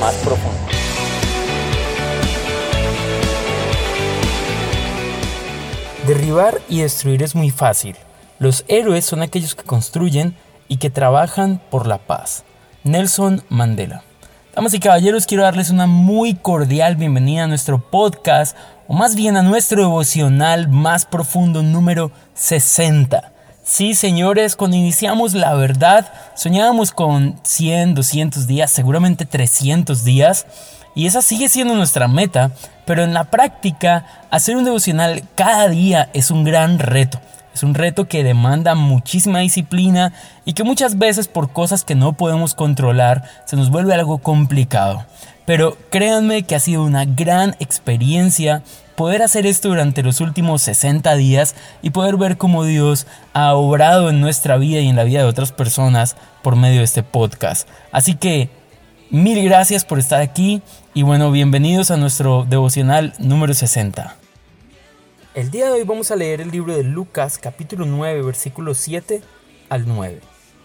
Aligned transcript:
más 0.00 0.14
profundo. 0.16 0.58
Derribar 6.06 6.60
y 6.68 6.80
destruir 6.80 7.22
es 7.22 7.34
muy 7.34 7.50
fácil. 7.50 7.96
Los 8.38 8.64
héroes 8.68 9.04
son 9.04 9.22
aquellos 9.22 9.54
que 9.54 9.64
construyen 9.64 10.36
y 10.68 10.76
que 10.78 10.90
trabajan 10.90 11.60
por 11.70 11.86
la 11.86 11.98
paz. 11.98 12.44
Nelson 12.84 13.42
Mandela. 13.48 14.02
Damas 14.54 14.74
y 14.74 14.80
caballeros, 14.80 15.26
quiero 15.26 15.42
darles 15.42 15.70
una 15.70 15.86
muy 15.86 16.34
cordial 16.34 16.96
bienvenida 16.96 17.44
a 17.44 17.46
nuestro 17.46 17.78
podcast, 17.78 18.56
o 18.86 18.94
más 18.94 19.14
bien 19.14 19.36
a 19.36 19.42
nuestro 19.42 19.82
devocional 19.82 20.68
más 20.68 21.04
profundo 21.04 21.62
número 21.62 22.10
60. 22.34 23.32
Sí, 23.70 23.94
señores, 23.94 24.56
cuando 24.56 24.78
iniciamos 24.78 25.34
la 25.34 25.52
verdad, 25.52 26.10
soñábamos 26.34 26.90
con 26.90 27.38
100, 27.42 27.94
200 27.94 28.46
días, 28.46 28.70
seguramente 28.70 29.26
300 29.26 30.04
días, 30.04 30.46
y 30.94 31.04
esa 31.04 31.20
sigue 31.20 31.50
siendo 31.50 31.74
nuestra 31.74 32.08
meta, 32.08 32.50
pero 32.86 33.04
en 33.04 33.12
la 33.12 33.24
práctica, 33.24 34.06
hacer 34.30 34.56
un 34.56 34.64
devocional 34.64 35.22
cada 35.34 35.68
día 35.68 36.08
es 36.14 36.30
un 36.30 36.44
gran 36.44 36.78
reto. 36.78 37.20
Es 37.52 37.62
un 37.62 37.74
reto 37.74 38.08
que 38.08 38.24
demanda 38.24 38.74
muchísima 38.74 39.40
disciplina 39.40 40.14
y 40.46 40.54
que 40.54 40.64
muchas 40.64 40.96
veces 40.96 41.28
por 41.28 41.52
cosas 41.52 41.84
que 41.84 41.94
no 41.94 42.14
podemos 42.14 42.54
controlar 42.54 43.24
se 43.44 43.56
nos 43.56 43.68
vuelve 43.68 43.92
algo 43.92 44.16
complicado. 44.16 45.04
Pero 45.44 45.76
créanme 45.90 46.44
que 46.44 46.54
ha 46.54 46.60
sido 46.60 46.84
una 46.84 47.04
gran 47.04 47.54
experiencia 47.60 48.62
poder 48.98 49.22
hacer 49.22 49.46
esto 49.46 49.68
durante 49.68 50.02
los 50.02 50.20
últimos 50.20 50.60
60 50.62 51.14
días 51.14 51.54
y 51.82 51.90
poder 51.90 52.16
ver 52.16 52.36
cómo 52.36 52.64
Dios 52.64 53.06
ha 53.32 53.54
obrado 53.54 54.10
en 54.10 54.20
nuestra 54.20 54.56
vida 54.56 54.80
y 54.80 54.88
en 54.88 54.96
la 54.96 55.04
vida 55.04 55.20
de 55.20 55.28
otras 55.28 55.52
personas 55.52 56.16
por 56.42 56.56
medio 56.56 56.78
de 56.78 56.84
este 56.84 57.04
podcast. 57.04 57.68
Así 57.92 58.16
que 58.16 58.50
mil 59.08 59.40
gracias 59.44 59.84
por 59.84 60.00
estar 60.00 60.20
aquí 60.20 60.62
y 60.94 61.04
bueno, 61.04 61.30
bienvenidos 61.30 61.92
a 61.92 61.96
nuestro 61.96 62.44
devocional 62.48 63.14
número 63.20 63.54
60. 63.54 64.16
El 65.34 65.52
día 65.52 65.66
de 65.66 65.70
hoy 65.74 65.84
vamos 65.84 66.10
a 66.10 66.16
leer 66.16 66.40
el 66.40 66.50
libro 66.50 66.76
de 66.76 66.82
Lucas 66.82 67.38
capítulo 67.38 67.86
9 67.86 68.22
versículos 68.22 68.78
7 68.78 69.22
al 69.68 69.86
9. 69.86 70.20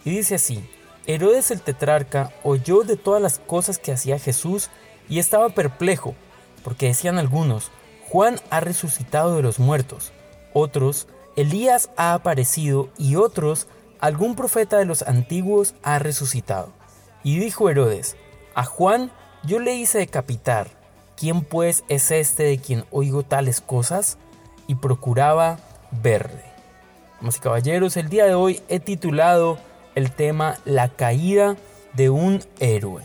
Y 0.06 0.10
dice 0.10 0.34
así, 0.34 0.68
Herodes 1.06 1.52
el 1.52 1.62
tetrarca 1.62 2.32
oyó 2.42 2.82
de 2.82 2.98
todas 2.98 3.22
las 3.22 3.38
cosas 3.38 3.78
que 3.78 3.92
hacía 3.92 4.18
Jesús 4.18 4.72
y 5.08 5.20
estaba 5.20 5.50
perplejo, 5.50 6.16
porque 6.64 6.88
decían 6.88 7.20
algunos, 7.20 7.70
Juan 8.14 8.40
ha 8.52 8.60
resucitado 8.60 9.38
de 9.38 9.42
los 9.42 9.58
muertos, 9.58 10.12
otros, 10.54 11.08
Elías 11.36 11.90
ha 11.98 12.14
aparecido 12.14 12.90
y 12.96 13.16
otros, 13.16 13.66
algún 14.00 14.36
profeta 14.36 14.78
de 14.78 14.86
los 14.86 15.02
antiguos 15.02 15.74
ha 15.82 15.98
resucitado. 15.98 16.72
Y 17.24 17.40
dijo 17.40 17.72
Herodes, 17.72 18.16
a 18.54 18.66
Juan 18.66 19.12
yo 19.42 19.58
le 19.58 19.74
hice 19.74 19.98
decapitar, 19.98 20.68
¿quién 21.18 21.42
pues 21.42 21.84
es 21.88 22.12
este 22.12 22.44
de 22.44 22.60
quien 22.60 22.86
oigo 22.92 23.24
tales 23.24 23.62
cosas? 23.62 24.20
Y 24.68 24.76
procuraba 24.76 25.58
verle. 26.04 26.44
Damas 27.20 27.38
y 27.38 27.40
caballeros, 27.40 27.98
el 27.98 28.10
día 28.10 28.26
de 28.26 28.36
hoy 28.36 28.62
he 28.70 28.80
titulado 28.80 29.58
el 29.96 30.12
tema 30.12 30.60
La 30.66 30.90
caída 30.90 31.56
de 31.94 32.12
un 32.12 32.44
héroe. 32.60 33.02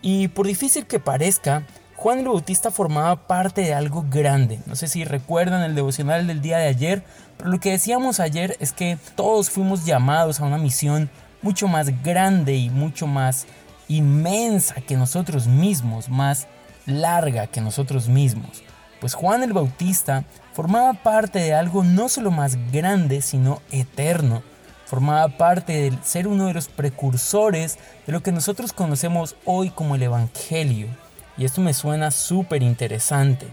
Y 0.00 0.28
por 0.28 0.46
difícil 0.46 0.86
que 0.86 0.98
parezca, 0.98 1.66
Juan 2.04 2.18
el 2.18 2.28
Bautista 2.28 2.70
formaba 2.70 3.16
parte 3.16 3.62
de 3.62 3.72
algo 3.72 4.04
grande. 4.10 4.60
No 4.66 4.76
sé 4.76 4.88
si 4.88 5.04
recuerdan 5.04 5.62
el 5.62 5.74
devocional 5.74 6.26
del 6.26 6.42
día 6.42 6.58
de 6.58 6.66
ayer, 6.66 7.02
pero 7.38 7.48
lo 7.48 7.58
que 7.58 7.70
decíamos 7.70 8.20
ayer 8.20 8.58
es 8.60 8.74
que 8.74 8.98
todos 9.14 9.48
fuimos 9.48 9.86
llamados 9.86 10.38
a 10.38 10.44
una 10.44 10.58
misión 10.58 11.08
mucho 11.40 11.66
más 11.66 12.02
grande 12.02 12.56
y 12.56 12.68
mucho 12.68 13.06
más 13.06 13.46
inmensa 13.88 14.82
que 14.82 14.98
nosotros 14.98 15.46
mismos, 15.46 16.10
más 16.10 16.46
larga 16.84 17.46
que 17.46 17.62
nosotros 17.62 18.06
mismos. 18.06 18.62
Pues 19.00 19.14
Juan 19.14 19.42
el 19.42 19.54
Bautista 19.54 20.24
formaba 20.52 20.92
parte 20.92 21.38
de 21.38 21.54
algo 21.54 21.84
no 21.84 22.10
solo 22.10 22.30
más 22.30 22.58
grande, 22.70 23.22
sino 23.22 23.62
eterno. 23.70 24.42
Formaba 24.84 25.38
parte 25.38 25.72
de 25.72 25.98
ser 26.02 26.28
uno 26.28 26.48
de 26.48 26.52
los 26.52 26.68
precursores 26.68 27.78
de 28.06 28.12
lo 28.12 28.22
que 28.22 28.30
nosotros 28.30 28.74
conocemos 28.74 29.36
hoy 29.46 29.70
como 29.70 29.94
el 29.94 30.02
Evangelio. 30.02 31.03
Y 31.36 31.44
esto 31.44 31.60
me 31.60 31.74
suena 31.74 32.10
súper 32.10 32.62
interesante. 32.62 33.46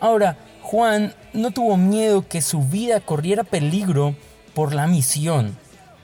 Ahora, 0.00 0.36
Juan 0.62 1.14
no 1.32 1.50
tuvo 1.50 1.76
miedo 1.76 2.26
que 2.28 2.42
su 2.42 2.62
vida 2.62 3.00
corriera 3.00 3.44
peligro 3.44 4.14
por 4.54 4.74
la 4.74 4.86
misión. 4.86 5.56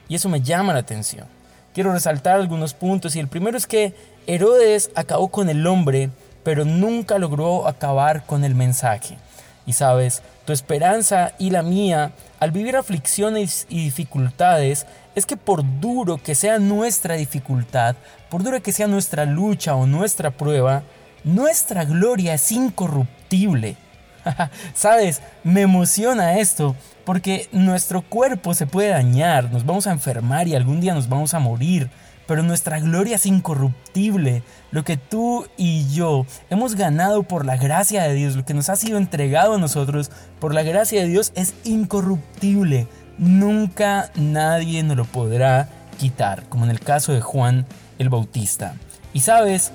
Y 0.08 0.14
eso 0.14 0.28
me 0.28 0.40
llama 0.40 0.72
la 0.72 0.80
atención. 0.80 1.26
Quiero 1.74 1.92
resaltar 1.92 2.36
algunos 2.36 2.72
puntos 2.72 3.16
y 3.16 3.20
el 3.20 3.28
primero 3.28 3.58
es 3.58 3.66
que 3.66 3.94
Herodes 4.26 4.90
acabó 4.94 5.28
con 5.28 5.48
el 5.48 5.66
hombre, 5.66 6.10
pero 6.44 6.64
nunca 6.64 7.18
logró 7.18 7.66
acabar 7.66 8.24
con 8.26 8.44
el 8.44 8.54
mensaje. 8.54 9.18
Y 9.66 9.72
sabes, 9.72 10.22
tu 10.44 10.52
esperanza 10.52 11.32
y 11.38 11.50
la 11.50 11.62
mía, 11.62 12.12
al 12.38 12.50
vivir 12.50 12.76
aflicciones 12.76 13.66
y 13.68 13.82
dificultades, 13.84 14.86
es 15.14 15.26
que 15.26 15.36
por 15.36 15.62
duro 15.80 16.18
que 16.18 16.34
sea 16.34 16.58
nuestra 16.58 17.14
dificultad, 17.14 17.96
por 18.28 18.42
duro 18.42 18.62
que 18.62 18.72
sea 18.72 18.86
nuestra 18.86 19.24
lucha 19.24 19.74
o 19.74 19.86
nuestra 19.86 20.30
prueba, 20.30 20.82
nuestra 21.24 21.84
gloria 21.84 22.34
es 22.34 22.52
incorruptible. 22.52 23.76
Sabes, 24.74 25.22
me 25.42 25.62
emociona 25.62 26.38
esto 26.38 26.76
porque 27.04 27.48
nuestro 27.52 28.02
cuerpo 28.02 28.54
se 28.54 28.66
puede 28.66 28.90
dañar, 28.90 29.50
nos 29.50 29.66
vamos 29.66 29.86
a 29.86 29.92
enfermar 29.92 30.48
y 30.48 30.54
algún 30.54 30.80
día 30.80 30.94
nos 30.94 31.08
vamos 31.08 31.34
a 31.34 31.38
morir, 31.38 31.90
pero 32.26 32.42
nuestra 32.42 32.80
gloria 32.80 33.16
es 33.16 33.26
incorruptible. 33.26 34.42
Lo 34.70 34.84
que 34.84 34.96
tú 34.96 35.46
y 35.56 35.92
yo 35.92 36.26
hemos 36.50 36.74
ganado 36.74 37.22
por 37.22 37.44
la 37.44 37.56
gracia 37.56 38.04
de 38.04 38.14
Dios, 38.14 38.36
lo 38.36 38.44
que 38.44 38.54
nos 38.54 38.70
ha 38.70 38.76
sido 38.76 38.98
entregado 38.98 39.54
a 39.54 39.58
nosotros 39.58 40.10
por 40.40 40.54
la 40.54 40.62
gracia 40.62 41.02
de 41.02 41.08
Dios 41.08 41.32
es 41.34 41.54
incorruptible. 41.64 42.88
Nunca 43.18 44.10
nadie 44.16 44.82
nos 44.82 44.96
lo 44.96 45.04
podrá 45.04 45.68
quitar, 45.98 46.48
como 46.48 46.64
en 46.64 46.70
el 46.70 46.80
caso 46.80 47.12
de 47.12 47.20
Juan 47.20 47.66
el 47.98 48.08
Bautista. 48.08 48.74
Y 49.12 49.20
sabes, 49.20 49.70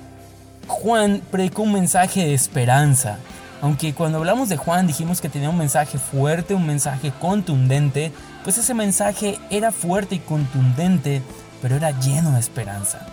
Juan 0.70 1.20
predicó 1.32 1.62
un 1.62 1.72
mensaje 1.72 2.24
de 2.24 2.32
esperanza. 2.32 3.18
Aunque 3.60 3.92
cuando 3.92 4.18
hablamos 4.18 4.48
de 4.48 4.56
Juan 4.56 4.86
dijimos 4.86 5.20
que 5.20 5.28
tenía 5.28 5.50
un 5.50 5.58
mensaje 5.58 5.98
fuerte, 5.98 6.54
un 6.54 6.64
mensaje 6.64 7.12
contundente, 7.20 8.12
pues 8.44 8.56
ese 8.56 8.72
mensaje 8.72 9.38
era 9.50 9.72
fuerte 9.72 10.14
y 10.14 10.18
contundente, 10.20 11.22
pero 11.60 11.74
era 11.74 11.90
lleno 11.98 12.32
de 12.32 12.40
esperanza. 12.40 13.04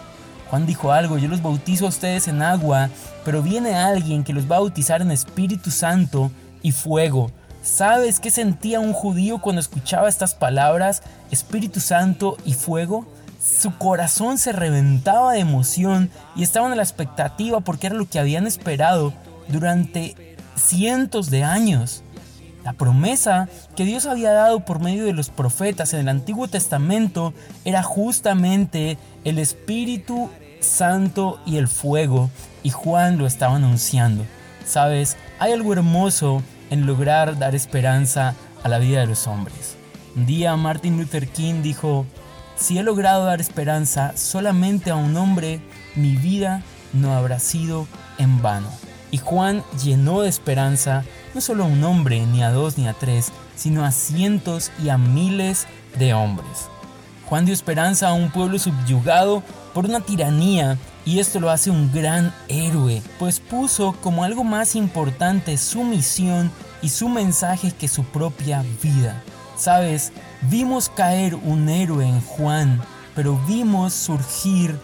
Juan 0.49 0.67
dijo 0.67 0.91
algo, 0.91 1.17
yo 1.17 1.27
los 1.27 1.41
bautizo 1.41 1.87
a 1.87 1.89
ustedes 1.89 2.27
en 2.27 2.43
agua, 2.43 2.89
pero 3.25 3.41
viene 3.41 3.75
alguien 3.75 4.23
que 4.23 4.33
los 4.33 4.49
va 4.49 4.57
a 4.57 4.59
bautizar 4.59 5.01
en 5.01 5.09
Espíritu 5.09 5.71
Santo 5.71 6.31
y 6.61 6.71
fuego. 6.71 7.31
¿Sabes 7.63 8.19
qué 8.19 8.29
sentía 8.29 8.79
un 8.79 8.93
judío 8.93 9.41
cuando 9.41 9.59
escuchaba 9.59 10.07
estas 10.07 10.35
palabras, 10.35 11.01
Espíritu 11.31 11.79
Santo 11.79 12.37
y 12.45 12.53
fuego? 12.53 13.07
Su 13.47 13.77
corazón 13.77 14.37
se 14.37 14.51
reventaba 14.51 15.31
de 15.31 15.39
emoción 15.39 16.11
y 16.35 16.43
estaban 16.43 16.73
a 16.73 16.75
la 16.75 16.83
expectativa 16.83 17.61
porque 17.61 17.87
era 17.87 17.95
lo 17.95 18.07
que 18.07 18.19
habían 18.19 18.45
esperado 18.45 19.13
durante 19.47 20.35
cientos 20.55 21.29
de 21.29 21.45
años. 21.45 22.03
La 22.65 22.73
promesa 22.73 23.47
que 23.77 23.85
Dios 23.85 24.05
había 24.05 24.33
dado 24.33 24.65
por 24.65 24.81
medio 24.81 25.05
de 25.05 25.13
los 25.13 25.29
profetas 25.29 25.93
en 25.93 26.01
el 26.01 26.09
Antiguo 26.09 26.49
Testamento 26.49 27.33
era 27.63 27.83
justamente 27.83 28.97
el 29.23 29.39
Espíritu 29.39 30.29
Santo 30.59 31.39
y 31.45 31.55
el 31.55 31.69
fuego, 31.69 32.29
y 32.63 32.71
Juan 32.71 33.17
lo 33.17 33.25
estaba 33.25 33.55
anunciando. 33.55 34.25
Sabes, 34.65 35.15
hay 35.39 35.53
algo 35.53 35.71
hermoso 35.71 36.43
en 36.69 36.85
lograr 36.85 37.39
dar 37.39 37.55
esperanza 37.55 38.35
a 38.61 38.67
la 38.67 38.77
vida 38.77 38.99
de 38.99 39.07
los 39.07 39.25
hombres. 39.25 39.77
Un 40.17 40.25
día 40.25 40.53
Martin 40.57 40.97
Luther 40.97 41.29
King 41.29 41.61
dijo, 41.61 42.05
si 42.57 42.77
he 42.77 42.83
logrado 42.83 43.25
dar 43.25 43.41
esperanza 43.41 44.13
solamente 44.15 44.89
a 44.89 44.95
un 44.95 45.15
hombre, 45.17 45.61
mi 45.95 46.15
vida 46.15 46.63
no 46.93 47.13
habrá 47.13 47.39
sido 47.39 47.87
en 48.17 48.41
vano. 48.41 48.69
Y 49.11 49.17
Juan 49.17 49.63
llenó 49.83 50.21
de 50.21 50.29
esperanza 50.29 51.03
no 51.33 51.41
solo 51.41 51.63
a 51.63 51.67
un 51.67 51.83
hombre, 51.83 52.25
ni 52.25 52.43
a 52.43 52.51
dos, 52.51 52.77
ni 52.77 52.87
a 52.87 52.93
tres, 52.93 53.31
sino 53.55 53.85
a 53.85 53.91
cientos 53.91 54.71
y 54.83 54.89
a 54.89 54.97
miles 54.97 55.67
de 55.97 56.13
hombres. 56.13 56.67
Juan 57.27 57.45
dio 57.45 57.53
esperanza 57.53 58.09
a 58.09 58.13
un 58.13 58.31
pueblo 58.31 58.57
subyugado 58.57 59.43
por 59.73 59.85
una 59.85 59.99
tiranía 59.99 60.77
y 61.05 61.19
esto 61.19 61.39
lo 61.39 61.49
hace 61.49 61.69
un 61.69 61.91
gran 61.91 62.33
héroe, 62.47 63.01
pues 63.19 63.39
puso 63.39 63.93
como 64.01 64.23
algo 64.23 64.43
más 64.43 64.75
importante 64.75 65.57
su 65.57 65.83
misión 65.83 66.51
y 66.81 66.89
su 66.89 67.09
mensaje 67.09 67.71
que 67.71 67.87
su 67.87 68.03
propia 68.03 68.63
vida. 68.81 69.23
Sabes, 69.57 70.11
vimos 70.41 70.89
caer 70.89 71.35
un 71.35 71.69
héroe 71.69 72.07
en 72.07 72.21
Juan, 72.21 72.81
pero 73.15 73.39
vimos 73.47 73.93
surgir 73.93 74.79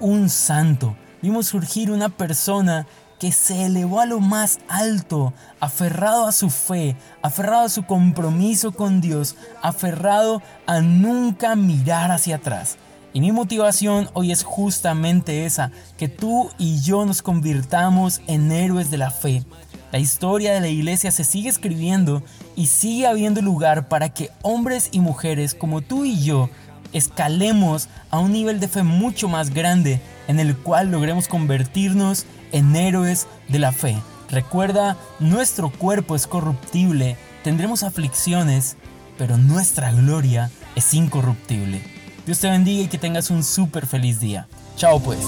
un 0.00 0.28
santo. 0.28 0.96
Vimos 1.22 1.46
surgir 1.46 1.90
una 1.90 2.08
persona 2.08 2.86
que 3.18 3.32
se 3.32 3.66
elevó 3.66 4.00
a 4.00 4.06
lo 4.06 4.20
más 4.20 4.58
alto, 4.68 5.32
aferrado 5.60 6.26
a 6.26 6.32
su 6.32 6.50
fe, 6.50 6.96
aferrado 7.22 7.64
a 7.64 7.70
su 7.70 7.84
compromiso 7.84 8.72
con 8.72 9.00
Dios, 9.00 9.36
aferrado 9.62 10.42
a 10.66 10.80
nunca 10.80 11.56
mirar 11.56 12.10
hacia 12.10 12.36
atrás. 12.36 12.76
Y 13.12 13.20
mi 13.20 13.32
motivación 13.32 14.10
hoy 14.12 14.30
es 14.30 14.44
justamente 14.44 15.46
esa, 15.46 15.70
que 15.96 16.08
tú 16.08 16.50
y 16.58 16.82
yo 16.82 17.06
nos 17.06 17.22
convirtamos 17.22 18.20
en 18.26 18.52
héroes 18.52 18.90
de 18.90 18.98
la 18.98 19.10
fe. 19.10 19.42
La 19.92 19.98
historia 19.98 20.52
de 20.52 20.60
la 20.60 20.68
iglesia 20.68 21.10
se 21.10 21.24
sigue 21.24 21.48
escribiendo 21.48 22.22
y 22.56 22.66
sigue 22.66 23.06
habiendo 23.06 23.40
lugar 23.40 23.88
para 23.88 24.08
que 24.08 24.30
hombres 24.42 24.88
y 24.92 25.00
mujeres 25.00 25.54
como 25.54 25.80
tú 25.80 26.04
y 26.04 26.22
yo 26.22 26.50
escalemos 26.92 27.88
a 28.10 28.18
un 28.18 28.32
nivel 28.32 28.60
de 28.60 28.68
fe 28.68 28.82
mucho 28.82 29.28
más 29.28 29.50
grande 29.50 30.00
en 30.28 30.40
el 30.40 30.56
cual 30.56 30.90
logremos 30.90 31.28
convertirnos 31.28 32.26
en 32.52 32.74
héroes 32.74 33.26
de 33.48 33.58
la 33.58 33.72
fe. 33.72 33.96
Recuerda, 34.30 34.96
nuestro 35.20 35.70
cuerpo 35.70 36.16
es 36.16 36.26
corruptible, 36.26 37.16
tendremos 37.44 37.82
aflicciones, 37.82 38.76
pero 39.18 39.36
nuestra 39.36 39.92
gloria 39.92 40.50
es 40.74 40.94
incorruptible. 40.94 41.82
Dios 42.24 42.40
te 42.40 42.50
bendiga 42.50 42.82
y 42.82 42.88
que 42.88 42.98
tengas 42.98 43.30
un 43.30 43.44
súper 43.44 43.86
feliz 43.86 44.18
día. 44.18 44.48
Chao 44.76 45.00
pues. 45.00 45.20